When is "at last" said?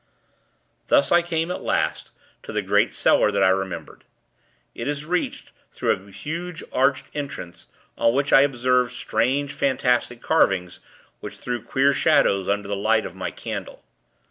1.51-2.09